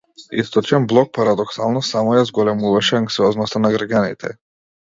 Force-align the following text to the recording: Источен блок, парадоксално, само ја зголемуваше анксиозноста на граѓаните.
Источен 0.43 0.87
блок, 0.93 1.11
парадоксално, 1.17 1.83
само 1.89 2.17
ја 2.19 2.25
зголемуваше 2.31 2.99
анксиозноста 3.03 3.65
на 3.67 3.75
граѓаните. 3.77 4.35